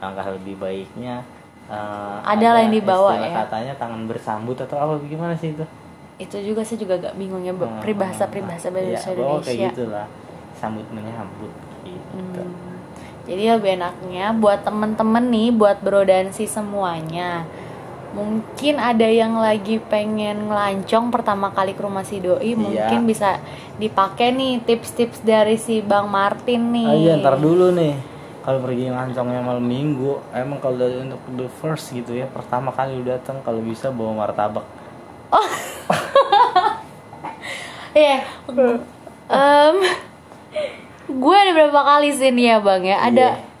langkah 0.00 0.26
lebih 0.32 0.56
baiknya 0.60 1.24
eh, 1.68 2.16
Ada 2.24 2.48
lah 2.52 2.60
yang 2.64 2.74
dibawa 2.74 3.12
ya. 3.20 3.44
Katanya 3.44 3.72
tangan 3.76 4.04
bersambut 4.08 4.56
atau 4.56 4.76
apa 4.76 4.92
gimana 5.04 5.32
sih 5.36 5.52
itu? 5.52 5.64
Itu 6.14 6.36
juga 6.40 6.62
sih 6.62 6.78
juga 6.78 6.94
gak 7.00 7.18
bingung 7.18 7.42
ya 7.42 7.50
Hmm, 7.50 7.82
peribahasa 7.82 8.30
peribahasa 8.30 8.70
bahasa 8.70 9.10
kayak 9.10 9.18
Indonesia. 9.18 9.68
gitulah. 9.72 10.06
Sambut 10.54 10.86
menyambut 10.94 11.52
gitu. 11.84 12.42
Hmm. 12.44 12.72
Jadi 13.24 13.42
lebih 13.48 13.80
enaknya 13.80 14.36
buat 14.36 14.68
temen-temen 14.68 15.24
nih, 15.32 15.48
buat 15.56 15.80
bro 15.80 16.04
dan 16.04 16.28
si 16.28 16.44
semuanya. 16.44 17.48
Mungkin 18.14 18.78
ada 18.78 19.04
yang 19.04 19.34
lagi 19.36 19.82
pengen 19.82 20.46
ngelancong 20.46 21.10
pertama 21.10 21.50
kali 21.50 21.74
ke 21.74 21.82
rumah 21.82 22.06
si 22.06 22.22
doi, 22.22 22.38
Iya. 22.40 22.54
mungkin 22.54 23.00
bisa 23.04 23.42
dipakai 23.74 24.30
nih 24.30 24.62
tips-tips 24.62 25.18
dari 25.20 25.58
si 25.58 25.82
Bang 25.82 26.06
Martin 26.06 26.70
nih. 26.70 26.86
Oh 26.86 26.94
iya, 26.96 27.12
ntar 27.18 27.36
dulu 27.36 27.74
nih. 27.74 27.98
Kalau 28.40 28.60
pergi 28.60 28.86
lancongnya 28.86 29.40
malam 29.40 29.64
minggu, 29.64 30.20
emang 30.30 30.60
kalau 30.60 30.76
dari 30.76 31.00
untuk 31.00 31.18
the 31.34 31.48
first 31.58 31.90
gitu 31.90 32.14
ya, 32.14 32.30
pertama 32.30 32.70
kali 32.70 32.94
lu 32.94 33.02
datang 33.02 33.42
kalau 33.42 33.58
bisa 33.58 33.90
bawa 33.90 34.14
martabak. 34.14 34.62
Iya. 37.94 38.26
Em, 39.24 39.76
gue 41.06 41.36
ada 41.36 41.50
berapa 41.54 41.80
kali 41.80 42.10
sih 42.10 42.28
nih 42.28 42.46
ya 42.50 42.58
bang 42.58 42.82
ya. 42.84 42.98
Ada 43.00 43.26
Iya. 43.30 43.53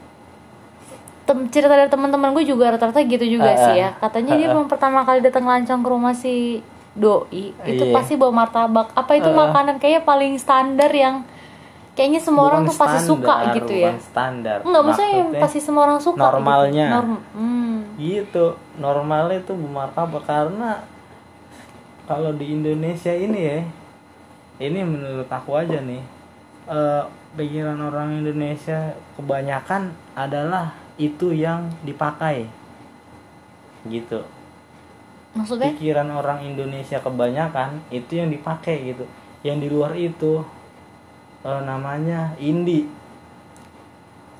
Tem- 1.24 1.48
cerita 1.48 1.70
dari 1.70 1.88
teman-teman 1.88 2.32
gue 2.32 2.44
juga 2.44 2.70
rata-rata 2.70 3.00
gitu 3.00 3.24
juga 3.24 3.48
Ah, 3.48 3.58
sih 3.58 3.74
ya. 3.76 3.88
Katanya 3.94 4.36
dia 4.36 4.48
memang 4.48 4.66
pertama 4.66 5.02
kali 5.02 5.20
datang 5.20 5.44
lancong 5.44 5.80
ke 5.80 5.88
rumah 5.88 6.12
si 6.12 6.60
doi 6.94 7.26
itu 7.64 7.84
Iya. 7.84 7.92
pasti 7.92 8.14
bawa 8.14 8.32
martabak. 8.38 8.92
Apa 8.92 9.12
itu 9.14 9.26
makanan 9.26 9.76
kayaknya 9.76 10.02
paling 10.02 10.36
standar 10.36 10.88
yang 10.88 11.26
kayaknya 11.92 12.18
semua 12.18 12.48
orang 12.48 12.62
tuh 12.64 12.76
pasti 12.76 12.98
suka 13.02 13.34
standar, 13.40 13.54
gitu 13.56 13.74
ya. 13.74 13.92
standar. 13.98 14.58
Enggak 14.62 14.82
maksudnya 14.84 15.10
yang 15.12 15.30
pasti 15.36 15.58
semua 15.58 15.82
orang 15.84 15.98
suka. 15.98 16.22
normalnya. 16.22 16.86
Gitu. 16.86 16.94
Norm- 16.94 17.24
hmm. 17.32 17.76
Gitu, 17.94 18.44
normalnya 18.76 19.38
tuh 19.40 19.54
martabak 19.54 20.22
karena 20.22 20.82
kalau 22.04 22.30
di 22.32 22.52
Indonesia 22.52 23.10
ini 23.10 23.40
ya 23.40 23.58
ini 24.60 24.80
menurut 24.82 25.26
aku 25.26 25.56
aja 25.56 25.80
nih 25.80 26.02
eh, 26.66 27.02
pikiran 27.34 27.80
orang 27.80 28.20
Indonesia 28.20 28.92
kebanyakan 29.14 29.88
adalah 30.14 30.74
itu 30.96 31.34
yang 31.34 31.70
dipakai. 31.82 32.46
Gitu. 33.84 34.22
Maksudnya? 35.34 35.74
Pikiran 35.74 36.08
orang 36.14 36.46
Indonesia 36.46 37.02
kebanyakan 37.02 37.82
itu 37.90 38.18
yang 38.22 38.30
dipakai 38.30 38.94
gitu. 38.94 39.04
Yang 39.42 39.56
di 39.66 39.68
luar 39.68 39.92
itu 39.98 40.46
eh, 41.42 41.60
namanya 41.66 42.38
indie 42.38 42.86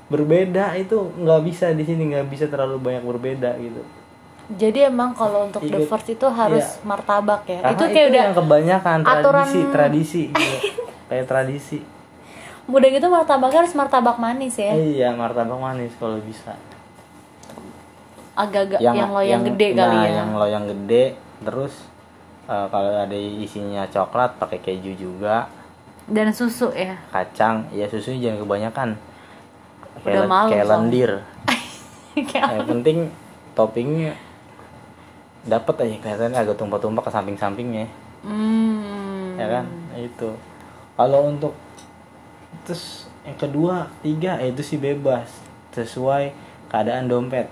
berbeda 0.05 0.77
itu 0.77 1.01
nggak 1.17 1.41
bisa 1.41 1.73
di 1.73 1.81
sini 1.81 2.13
nggak 2.13 2.29
bisa 2.29 2.45
terlalu 2.45 2.77
banyak 2.77 3.03
berbeda 3.03 3.57
gitu. 3.57 3.81
Jadi 4.45 4.85
emang 4.85 5.17
kalau 5.17 5.49
untuk 5.49 5.65
the 5.65 5.81
Ikut- 5.81 5.89
first 5.89 6.05
itu 6.05 6.27
harus 6.29 6.61
iya. 6.61 6.85
martabak 6.85 7.49
ya? 7.49 7.65
Karena 7.65 7.73
itu 7.73 7.85
kayak 7.89 8.07
udah 8.13 8.21
yang 8.21 8.35
kebanyakan 8.37 8.99
aturan- 9.01 9.49
tradisi 9.49 9.61
tradisi 9.73 10.23
gitu. 10.29 10.57
kayak 11.09 11.25
tradisi 11.25 11.77
udah 12.65 12.89
gitu 12.89 13.07
martabaknya 13.09 13.59
harus 13.61 13.75
martabak 13.77 14.17
manis 14.17 14.57
ya? 14.57 14.73
Iya 14.73 15.09
martabak 15.13 15.57
manis 15.57 15.93
kalau 16.01 16.17
bisa. 16.21 16.57
Agak-agak 18.35 18.83
yang, 18.83 19.13
loyang 19.15 19.47
gede 19.47 19.67
nah, 19.77 19.87
kali 19.87 19.95
ya? 19.95 20.11
yang 20.19 20.31
loyang 20.35 20.65
gede 20.67 21.15
terus 21.45 21.73
eh, 22.49 22.67
kalau 22.67 22.91
ada 22.91 23.15
isinya 23.15 23.85
coklat 23.87 24.41
pakai 24.41 24.59
keju 24.59 24.97
juga. 24.97 25.47
Dan 26.09 26.33
susu 26.33 26.73
ya? 26.73 26.97
Kacang 27.13 27.69
ya 27.69 27.85
susunya 27.85 28.29
jangan 28.29 28.39
kebanyakan. 28.43 28.89
Udah 30.01 30.03
kayak 30.03 30.27
malu 30.27 30.49
kayak 30.51 30.65
soalnya. 30.65 30.83
lendir. 30.83 31.11
Yang 32.55 32.65
penting 32.67 32.97
toppingnya 33.55 34.13
dapat 35.45 35.75
aja 35.85 35.95
kelihatannya 36.01 36.39
agak 36.41 36.57
tumpah-tumpah 36.57 37.03
ke 37.05 37.11
samping-sampingnya. 37.13 37.85
Hmm. 38.25 39.37
ya 39.37 39.47
kan? 39.47 39.65
Itu. 39.93 40.33
Kalau 40.97 41.29
untuk 41.29 41.53
terus 42.63 42.83
yang 43.21 43.35
kedua 43.35 43.75
tiga 43.99 44.37
ya 44.37 44.47
itu 44.47 44.61
sih 44.61 44.77
bebas. 44.77 45.27
Sesuai 45.71 46.31
keadaan 46.67 47.05
dompet. 47.05 47.51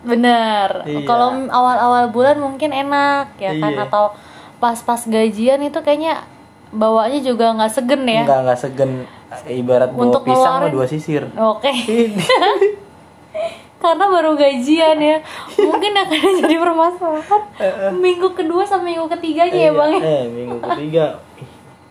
Bener. 0.00 0.82
Iya. 0.82 1.04
kalau 1.04 1.44
awal-awal 1.46 2.08
bulan 2.08 2.36
mungkin 2.36 2.70
enak 2.70 3.36
ya 3.36 3.52
kan? 3.54 3.70
Iya. 3.70 3.84
atau 3.84 4.16
pas-pas 4.56 5.04
gajian 5.04 5.60
itu 5.60 5.76
kayaknya 5.78 6.24
bawaannya 6.70 7.20
juga 7.20 7.52
nggak 7.52 7.70
segen 7.70 8.02
ya? 8.04 8.24
Nggak 8.24 8.40
nggak 8.42 8.58
segen. 8.58 8.90
Ibarat 9.46 9.92
bawa 9.92 10.02
Untuk 10.02 10.22
pisang 10.24 10.58
ngeluarin- 10.58 10.74
dua 10.74 10.86
sisir. 10.86 11.22
Oke. 11.30 11.70
Karena 13.80 14.04
baru 14.06 14.36
gajian 14.36 14.98
ya. 14.98 15.16
Mungkin 15.56 15.92
akan 15.94 16.20
jadi 16.42 16.56
permasalahan. 16.56 17.42
Minggu 17.94 18.28
kedua 18.30 18.60
sampai 18.62 18.92
minggu 18.92 19.08
ketiganya 19.08 19.48
ya 19.50 19.62
Iya, 19.62 19.70
bang 19.72 19.90
ya? 19.90 20.00
eh 20.00 20.22
minggu 20.26 20.56
ketiga. 20.60 21.06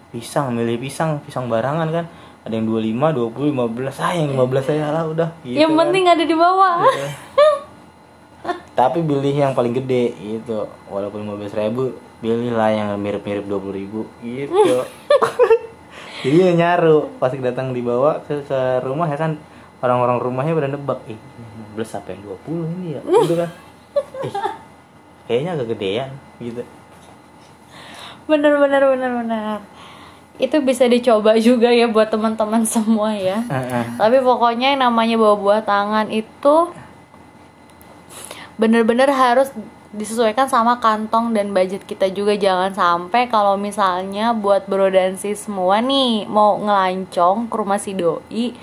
Pisang 0.10 0.54
milih 0.54 0.78
pisang 0.78 1.18
pisang 1.20 1.46
barangan 1.46 1.90
kan 1.90 2.06
ada 2.50 2.58
yang 2.58 2.66
25, 2.66 3.30
20, 3.30 3.54
15 3.54 4.02
ah 4.02 4.12
yang 4.18 4.30
15 4.34 4.66
saya 4.66 4.86
lah 4.90 5.04
udah. 5.06 5.30
Gitu 5.46 5.62
yang 5.62 5.78
kan. 5.78 5.80
penting 5.86 6.04
ada 6.10 6.24
di 6.26 6.36
bawah. 6.36 6.82
Iya. 6.82 7.10
tapi 8.80 9.04
pilih 9.06 9.36
yang 9.36 9.54
paling 9.54 9.78
gede 9.78 10.18
gitu. 10.18 10.66
Walaupun 10.90 11.30
15 11.30 11.54
ribu 11.54 11.94
pilihlah 12.20 12.70
yang 12.74 12.90
mirip-mirip 12.98 13.46
20 13.46 13.80
ribu. 13.80 14.10
Gitu. 14.26 14.82
Jadi 16.26 16.38
ya 16.50 16.52
nyaru. 16.58 17.14
Pas 17.22 17.30
datang 17.30 17.72
dibawa 17.72 18.26
ke, 18.26 18.42
ke 18.42 18.60
rumah 18.82 19.06
ya 19.06 19.22
kan 19.22 19.38
orang-orang 19.86 20.18
rumahnya 20.18 20.58
pada 20.58 20.70
nebak. 20.74 21.00
Ih 21.06 21.20
15 21.78 22.00
apa 22.02 22.08
yang 22.18 22.22
20 22.26 22.74
ini 22.74 22.88
ya? 22.98 23.02
Gitu 23.06 23.34
kan. 23.38 23.50
Ih 24.28 24.34
kayaknya 25.30 25.54
agak 25.54 25.78
gedean 25.78 26.10
gitu. 26.42 26.66
Bener 28.26 28.54
bener 28.58 28.82
bener 28.90 29.12
bener 29.22 29.79
itu 30.40 30.56
bisa 30.64 30.88
dicoba 30.88 31.36
juga 31.36 31.68
ya 31.68 31.86
buat 31.92 32.08
teman-teman 32.08 32.64
semua 32.64 33.12
ya. 33.12 33.44
Heeh. 33.44 34.00
tapi 34.00 34.18
pokoknya 34.24 34.74
yang 34.74 34.88
namanya 34.88 35.20
bawa 35.20 35.36
buah 35.36 35.62
tangan 35.68 36.08
itu 36.08 36.72
bener-bener 38.56 39.12
harus 39.12 39.52
disesuaikan 39.92 40.48
sama 40.48 40.80
kantong 40.80 41.36
dan 41.36 41.52
budget 41.52 41.84
kita 41.84 42.08
juga. 42.08 42.40
Jangan 42.40 42.72
sampai 42.72 43.28
kalau 43.28 43.60
misalnya 43.60 44.32
buat 44.32 44.64
bro 44.64 44.88
dan 44.88 45.20
sis 45.20 45.44
semua 45.44 45.84
nih 45.84 46.24
mau 46.32 46.56
ngelancong 46.56 47.52
ke 47.52 47.56
rumah 47.60 47.80
si 47.80 47.92
doi 47.92 48.56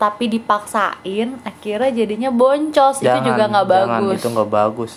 tapi 0.00 0.32
dipaksain 0.32 1.42
akhirnya 1.42 1.90
jadinya 1.90 2.30
boncos. 2.30 3.02
Itu 3.02 3.18
juga 3.20 3.50
nggak 3.50 3.66
jangan, 3.66 3.98
bagus. 3.98 4.16
itu 4.22 4.28
nggak 4.30 4.50
bagus. 4.50 4.92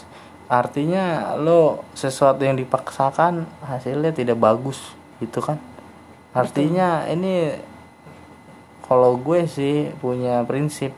Artinya 0.45 1.33
lo 1.41 1.81
sesuatu 1.97 2.45
yang 2.45 2.53
dipaksakan 2.53 3.49
hasilnya 3.65 4.13
tidak 4.13 4.37
bagus 4.37 4.77
gitu 5.17 5.41
kan 5.41 5.57
artinya 6.33 7.05
ini 7.05 7.53
kalau 8.83 9.15
gue 9.15 9.45
sih 9.45 9.93
punya 9.97 10.41
prinsip 10.43 10.91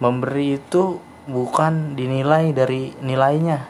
memberi 0.00 0.56
itu 0.56 0.98
bukan 1.24 1.94
dinilai 1.94 2.50
dari 2.50 2.96
nilainya 2.98 3.68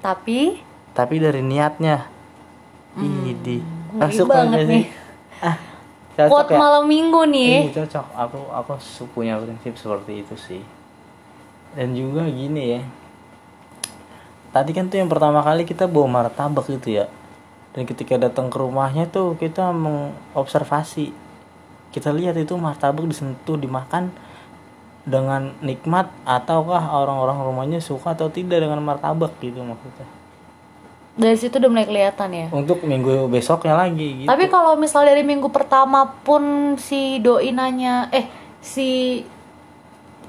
tapi 0.00 0.64
tapi 0.92 1.14
dari 1.18 1.44
niatnya 1.44 2.08
Idi 2.98 3.62
ngeri 3.94 4.18
masuk 4.18 4.26
Hmm, 4.26 4.32
banget 4.32 4.48
nggak 4.50 4.64
nih. 4.66 4.84
sih? 4.84 4.84
ah 5.38 5.56
cocok 6.18 6.30
quote 6.32 6.50
ya 6.50 6.58
malam 6.58 6.84
minggu 6.84 7.20
nih 7.30 7.54
Iya 7.62 7.72
cocok. 7.84 8.06
Aku 8.16 8.38
aku 8.50 8.70
punya 9.14 9.38
prinsip 9.38 9.78
seperti 9.78 10.26
itu 10.26 10.34
sih. 10.34 10.62
Dan 11.76 11.94
juga 11.94 12.26
gini 12.26 12.74
ya. 12.74 12.82
Tadi 14.50 14.72
kan 14.72 14.88
tuh 14.88 14.98
yang 14.98 15.06
pertama 15.06 15.38
kali 15.38 15.62
kita 15.62 15.86
bawa 15.86 16.08
martabak 16.08 16.66
gitu 16.66 16.90
ya. 16.90 17.06
Dan 17.76 17.84
ketika 17.84 18.16
datang 18.16 18.48
ke 18.48 18.56
rumahnya 18.56 19.06
tuh 19.08 19.36
kita 19.36 19.70
mengobservasi. 19.72 21.12
Kita 21.88 22.12
lihat 22.12 22.36
itu 22.36 22.52
martabak 22.56 23.08
disentuh, 23.08 23.56
dimakan 23.56 24.12
dengan 25.08 25.56
nikmat 25.64 26.12
ataukah 26.28 26.84
orang-orang 26.92 27.40
rumahnya 27.40 27.80
suka 27.80 28.12
atau 28.12 28.28
tidak 28.28 28.60
dengan 28.60 28.84
martabak 28.84 29.32
gitu 29.40 29.64
maksudnya. 29.64 30.04
dari 31.18 31.34
situ 31.34 31.58
udah 31.58 31.66
mulai 31.66 31.82
kelihatan 31.82 32.30
ya 32.30 32.46
Untuk 32.54 32.86
minggu 32.86 33.26
besoknya 33.26 33.74
lagi 33.74 34.22
gitu. 34.22 34.28
Tapi 34.30 34.46
kalau 34.46 34.78
misal 34.78 35.02
dari 35.02 35.26
minggu 35.26 35.50
pertama 35.50 36.06
pun 36.22 36.76
si 36.78 37.18
doi 37.18 37.50
nanya, 37.50 38.06
eh 38.14 38.30
si 38.62 39.18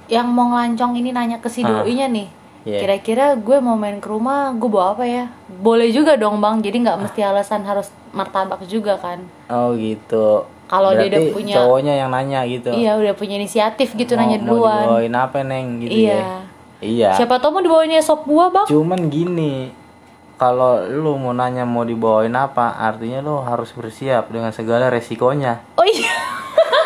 yang 0.10 0.34
mau 0.34 0.50
ngelancong 0.50 0.98
ini 0.98 1.14
nanya 1.14 1.38
ke 1.38 1.46
si 1.46 1.62
Ah, 1.62 1.86
doinya 1.86 2.10
nih, 2.10 2.26
iya. 2.70 2.80
kira-kira 2.80 3.34
gue 3.34 3.58
mau 3.58 3.74
main 3.74 3.98
ke 3.98 4.06
rumah, 4.06 4.52
gue 4.52 4.68
bawa 4.68 4.94
apa 4.94 5.04
ya? 5.04 5.26
Boleh 5.50 5.90
juga 5.90 6.14
dong 6.14 6.38
bang, 6.38 6.60
jadi 6.60 6.78
nggak 6.80 7.00
mesti 7.00 7.20
alasan 7.20 7.62
harus 7.62 7.86
martabak 8.10 8.62
juga 8.64 8.96
kan? 8.96 9.26
Oh 9.48 9.74
gitu. 9.74 10.46
Kalau 10.66 10.94
dia 10.94 11.10
udah 11.10 11.22
punya- 11.32 11.58
cowoknya 11.58 11.94
yang 11.98 12.10
nanya 12.10 12.46
gitu. 12.46 12.70
Iya 12.70 12.94
udah 12.96 13.14
punya 13.14 13.36
inisiatif 13.36 13.90
gitu 13.92 14.14
mau, 14.14 14.22
nanya 14.22 14.38
mau 14.38 14.46
duluan. 14.56 14.84
dibawain 14.84 15.16
apa 15.16 15.38
neng 15.42 15.68
gitu 15.82 15.98
Iya. 16.00 16.14
ya 16.14 16.34
iya 16.80 17.12
Siapa 17.12 17.36
tau 17.38 17.50
mau 17.50 17.60
dibawain 17.60 17.92
sop 18.00 18.24
buah 18.24 18.48
bang? 18.50 18.66
cuman 18.66 19.10
gini 19.10 19.74
kalau 20.36 20.80
lu 20.86 21.18
mau 21.18 21.34
nanya 21.34 21.66
mau 21.66 21.84
dibawain 21.84 22.32
apa 22.32 22.72
artinya 22.80 23.20
lu 23.20 23.42
harus 23.42 23.74
bersiap 23.74 24.30
dengan 24.30 24.48
segala 24.50 24.88
resikonya 24.88 25.60
Oh 25.74 25.84
iya. 25.84 26.08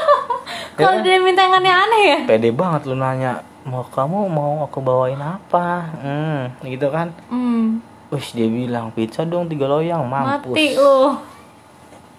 kalau 0.80 0.98
dia 1.02 1.20
minta 1.20 1.44
yang 1.44 1.54
aneh-aneh 1.56 2.02
ya? 2.04 2.18
pede 2.26 2.50
banget 2.50 2.88
lu 2.88 2.96
nanya 2.96 3.46
mau 3.64 3.84
kamu 3.88 4.28
mau 4.28 4.64
aku 4.68 4.84
bawain 4.84 5.20
apa? 5.20 5.88
Hmm 6.00 6.42
gitu 6.68 6.88
kan? 6.92 7.16
Hmm, 7.32 7.80
Wih 8.14 8.28
dia 8.36 8.48
bilang 8.48 8.92
pizza 8.94 9.24
dong 9.24 9.48
tiga 9.48 9.66
loyang 9.66 10.06
mampus. 10.06 10.54
Mati 10.54 10.78
lu. 10.78 11.18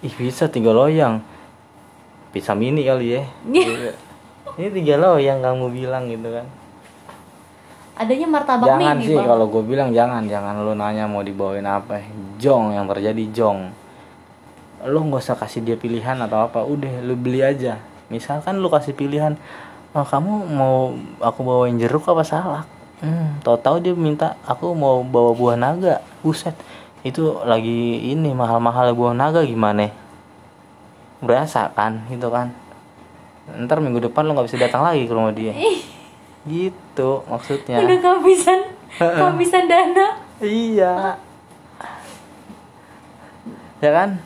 ih 0.02 0.10
pizza 0.10 0.50
tiga 0.50 0.72
loyang. 0.72 1.20
Pizza 2.32 2.56
mini 2.56 2.82
kali 2.82 3.14
ya. 3.14 3.22
Gitu. 3.46 3.94
ini 4.58 4.68
tiga 4.74 4.98
loyang 4.98 5.44
kamu 5.44 5.70
bilang 5.70 6.10
gitu 6.10 6.28
kan. 6.32 6.46
Adanya 7.94 8.26
martabak 8.26 8.66
jangan 8.74 8.98
mini 8.98 9.06
sih 9.06 9.14
kalau 9.14 9.46
gue 9.46 9.62
bilang 9.62 9.94
jangan 9.94 10.26
jangan 10.26 10.66
lu 10.66 10.74
nanya 10.74 11.06
mau 11.06 11.22
dibawain 11.22 11.62
apa. 11.62 12.02
Jong 12.42 12.74
yang 12.74 12.90
terjadi 12.90 13.24
jong. 13.30 13.70
Lu 14.82 14.98
nggak 15.06 15.22
usah 15.22 15.38
kasih 15.38 15.62
dia 15.62 15.78
pilihan 15.78 16.18
atau 16.18 16.42
apa 16.42 16.66
udah 16.66 17.04
lu 17.06 17.14
beli 17.14 17.44
aja. 17.44 17.78
Misalkan 18.10 18.58
lu 18.58 18.66
kasih 18.66 18.98
pilihan 18.98 19.38
oh, 19.94 20.06
kamu 20.06 20.32
mau 20.50 20.92
aku 21.22 21.40
bawain 21.46 21.78
jeruk 21.78 22.04
apa 22.10 22.26
salak 22.26 22.66
hmm, 23.00 23.40
tahu-tahu 23.46 23.80
dia 23.80 23.94
minta 23.94 24.36
aku 24.44 24.74
mau 24.74 25.00
bawa 25.06 25.30
buah 25.32 25.56
naga 25.56 26.02
buset 26.20 26.54
itu 27.06 27.38
lagi 27.46 28.10
ini 28.12 28.34
mahal-mahal 28.34 28.92
buah 28.92 29.14
naga 29.14 29.46
gimana 29.46 29.88
berasa 31.22 31.70
kan 31.72 32.04
gitu 32.10 32.28
kan 32.28 32.52
ntar 33.64 33.80
minggu 33.80 34.00
depan 34.10 34.24
lu 34.24 34.32
nggak 34.34 34.48
bisa 34.48 34.60
datang 34.60 34.82
lagi 34.84 35.04
ke 35.04 35.12
rumah 35.12 35.32
dia 35.32 35.52
gitu 36.44 37.24
maksudnya 37.24 37.80
Udah 37.80 37.98
kehabisan, 38.04 38.60
kehabisan 39.00 39.64
dana. 39.64 40.20
Iya. 40.44 41.16
Ya 43.80 43.90
kan? 43.90 44.20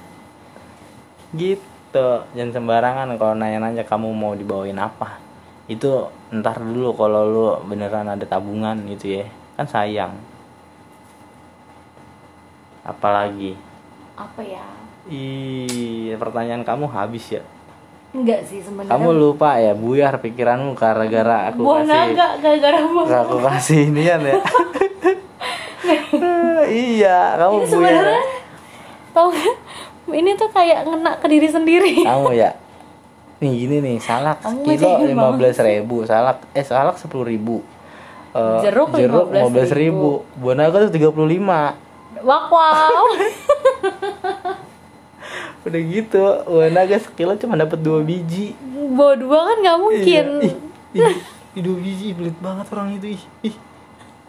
Gitu. 1.31 2.09
Jangan 2.35 2.53
sembarangan 2.53 3.09
kalau 3.15 3.35
nanya-nanya 3.39 3.87
kamu 3.87 4.11
mau 4.11 4.35
dibawain 4.35 4.79
apa. 4.83 5.23
Itu 5.69 6.09
ntar 6.33 6.59
dulu 6.59 6.91
kalau 6.93 7.23
lu 7.25 7.47
beneran 7.63 8.09
ada 8.09 8.25
tabungan 8.25 8.75
gitu 8.89 9.21
ya. 9.21 9.25
Kan 9.55 9.65
sayang. 9.65 10.17
Apalagi 12.83 13.53
apa 14.17 14.41
ya 14.41 14.65
Ih, 15.07 16.11
pertanyaan 16.17 16.67
kamu 16.67 16.89
habis 16.89 17.31
ya. 17.31 17.43
enggak 18.11 18.41
sih 18.43 18.59
sebenarnya 18.59 18.91
Kamu 18.91 19.09
lupa 19.13 19.57
ya, 19.57 19.73
buyar 19.73 20.17
pikiranmu 20.19 20.73
gara-gara 20.75 21.53
aku 21.53 21.61
buang 21.61 21.85
kasih 21.85 21.93
naga 22.13 22.29
gara-gara 22.41 22.79
buang 22.83 23.07
aku 23.07 23.37
kasih 23.39 23.79
inian 23.87 24.21
ya. 24.23 24.35
iya, 26.69 27.19
kamu 27.39 27.53
ini 27.55 27.61
buyar. 27.61 27.71
sebenarnya 27.71 28.23
tau 29.13 29.29
gak 29.29 29.57
ini 30.11 30.31
tuh 30.35 30.49
kayak 30.49 30.81
ngena 30.85 31.13
ke 31.17 31.27
diri 31.27 31.49
sendiri 31.49 31.95
Kamu 32.03 32.33
ya. 32.33 32.51
Nih 33.39 33.53
gini 33.57 33.77
nih, 33.79 33.97
salak 33.99 34.43
Kamu 34.43 34.67
kilo 34.67 34.99
lima 35.05 35.31
belas 35.33 35.57
ribu, 35.57 36.03
salak 36.03 36.43
eh 36.53 36.63
salak 36.63 36.99
sepuluh 36.99 37.23
ribu. 37.25 37.63
Eh, 38.29 38.61
Jeruk 38.61 38.93
jeruk 38.93 39.31
15.000. 39.31 39.73
15.000 39.73 39.79
ribu, 39.81 40.11
buah 40.37 40.55
naga 40.55 40.85
tuh 40.85 40.93
35 40.93 41.17
wak 42.19 42.45
wow 42.49 43.05
Udah 45.61 45.81
gitu, 45.83 46.23
buah 46.45 46.69
naga 46.69 46.97
sekilo 46.97 47.35
cuma 47.35 47.55
dapat 47.55 47.79
dua 47.79 48.01
biji. 48.01 48.55
bawa 48.89 49.15
dua 49.15 49.39
kan 49.45 49.57
nggak 49.59 49.79
mungkin 49.79 50.27
Iya. 50.39 50.45
Ih, 50.45 50.55
ih, 51.05 51.17
ih, 51.55 51.63
dua 51.63 51.77
biji 51.77 52.07
pelit 52.13 52.37
banget 52.39 52.67
orang 52.69 52.89
itu 52.93 53.15
ih. 53.15 53.23
ih. 53.45 53.55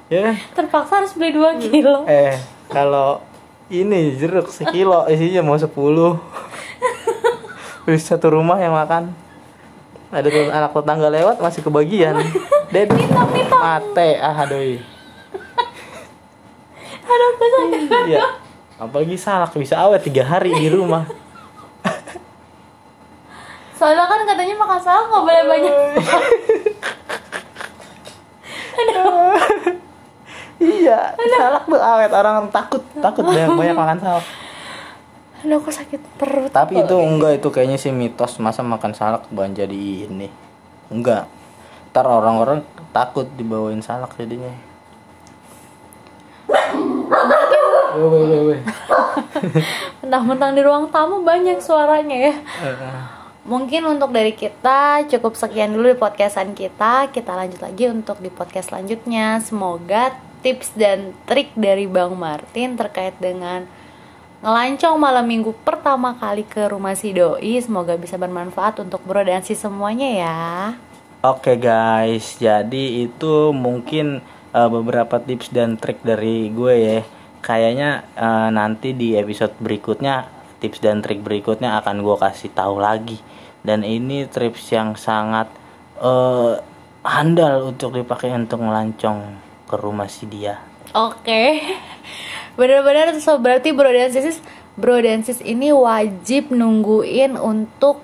Ya 0.08 0.20
kan? 0.24 0.36
terpaksa 0.56 0.94
harus 1.00 1.14
beli 1.14 1.32
dua 1.32 1.54
kilo 1.56 2.04
Eh, 2.06 2.34
kalau 2.68 3.22
ini 3.68 4.14
jeruk 4.16 4.50
sekilo 4.50 5.06
isinya 5.08 5.42
mau 5.44 5.56
10 5.56 5.70
Terus 7.90 8.06
satu 8.06 8.38
rumah 8.38 8.62
yang 8.62 8.78
makan. 8.78 9.18
Ada 10.14 10.30
tuh 10.30 10.46
anak 10.54 10.78
tetangga 10.78 11.10
lewat 11.10 11.42
masih 11.42 11.66
kebagian. 11.66 12.22
Ded 12.70 12.86
Mate. 12.94 14.22
Ah 14.22 14.38
aduh 14.46 14.78
aku 17.34 17.46
sakit 17.50 18.14
Iya. 18.14 18.38
Apalagi 18.78 19.18
salak 19.18 19.58
bisa 19.58 19.74
awet 19.82 20.06
tiga 20.06 20.22
hari 20.22 20.54
di 20.54 20.70
rumah. 20.70 21.10
Soalnya 23.82 24.06
kan 24.06 24.22
katanya 24.22 24.54
makan 24.54 24.80
salak 24.86 25.10
nggak 25.10 25.24
boleh 25.26 25.44
banyak. 25.50 25.74
Iya 30.62 31.18
salak 31.18 31.66
tuh 31.66 31.82
awet 31.82 32.14
orang 32.14 32.54
takut 32.54 32.86
Takut 33.02 33.26
banyak, 33.26 33.50
banyak 33.58 33.74
makan 33.74 33.98
salak 33.98 34.26
aduh 35.40 35.64
aku 35.64 35.72
sakit 35.72 36.02
perut 36.20 36.52
Tapi 36.52 36.84
itu 36.84 36.96
enggak 37.00 37.40
itu 37.40 37.48
kayaknya 37.52 37.78
sih 37.80 37.96
mitos 37.96 38.40
Masa 38.44 38.64
makan 38.64 38.92
salak 38.92 39.24
bukan 39.32 39.56
jadi 39.56 40.08
ini. 40.08 40.28
Enggak. 40.92 41.28
Ntar 41.90 42.06
orang-orang 42.06 42.62
takut 42.94 43.26
dibawain 43.38 43.82
salak 43.82 44.14
jadinya. 44.20 44.52
Mentang-mentang 50.02 50.56
di 50.56 50.62
ruang 50.62 50.90
tamu 50.94 51.24
banyak 51.26 51.62
suaranya 51.62 52.18
ya. 52.18 52.34
Mungkin 53.50 53.82
untuk 53.90 54.14
dari 54.14 54.38
kita 54.38 55.10
cukup 55.10 55.34
sekian 55.34 55.74
dulu 55.74 55.90
di 55.94 55.98
podcastan 55.98 56.54
kita. 56.54 57.10
Kita 57.10 57.34
lanjut 57.34 57.66
lagi 57.66 57.90
untuk 57.90 58.22
di 58.22 58.30
podcast 58.30 58.70
selanjutnya. 58.70 59.42
Semoga 59.42 60.14
tips 60.46 60.78
dan 60.78 61.18
trik 61.26 61.50
dari 61.58 61.90
Bang 61.90 62.14
Martin 62.16 62.78
terkait 62.78 63.18
dengan 63.18 63.66
ngelancong 64.40 64.96
malam 64.96 65.28
minggu 65.28 65.52
pertama 65.68 66.16
kali 66.16 66.48
ke 66.48 66.72
rumah 66.72 66.96
si 66.96 67.12
doi 67.12 67.60
semoga 67.60 68.00
bisa 68.00 68.16
bermanfaat 68.16 68.80
untuk 68.80 69.04
bro 69.04 69.20
dan 69.20 69.44
si 69.44 69.52
semuanya 69.52 70.08
ya. 70.08 70.38
Oke 71.20 71.60
guys, 71.60 72.40
jadi 72.40 73.04
itu 73.04 73.52
mungkin 73.52 74.24
eh, 74.56 74.70
beberapa 74.72 75.20
tips 75.20 75.52
dan 75.52 75.76
trik 75.76 76.00
dari 76.00 76.48
gue 76.48 76.76
ya. 76.80 77.00
Kayaknya 77.44 78.08
eh, 78.16 78.50
nanti 78.56 78.96
di 78.96 79.20
episode 79.20 79.52
berikutnya 79.60 80.32
tips 80.64 80.80
dan 80.80 81.04
trik 81.04 81.20
berikutnya 81.20 81.76
akan 81.84 82.00
gue 82.00 82.16
kasih 82.16 82.56
tahu 82.56 82.80
lagi. 82.80 83.20
Dan 83.60 83.84
ini 83.84 84.24
tips 84.32 84.72
yang 84.72 84.96
sangat 84.96 85.52
eh, 86.00 86.56
handal 87.04 87.76
untuk 87.76 87.92
dipakai 88.00 88.32
untuk 88.32 88.64
melancong 88.64 89.36
ke 89.68 89.76
rumah 89.76 90.08
si 90.08 90.24
dia. 90.32 90.64
Oke. 90.96 91.60
Benar-benar 92.60 93.16
so 93.24 93.40
berarti 93.40 93.72
bro 93.72 93.88
dan 93.88 94.12
sis 94.12 94.44
bro 94.76 95.00
dan 95.00 95.24
sis 95.24 95.40
ini 95.40 95.72
wajib 95.72 96.52
nungguin 96.52 97.40
untuk 97.40 98.04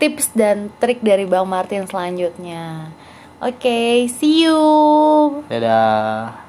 tips 0.00 0.32
dan 0.32 0.72
trik 0.80 1.04
dari 1.04 1.28
Bang 1.28 1.44
Martin 1.44 1.84
selanjutnya. 1.84 2.88
Oke, 3.44 4.08
see 4.08 4.48
you. 4.48 4.56
Dadah. 5.52 6.47